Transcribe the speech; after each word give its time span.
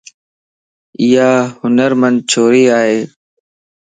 ايا 1.01 1.29
ھنر 1.61 1.91
مند 1.99 2.17
ڇوري 2.31 2.63
ائي. 2.79 2.99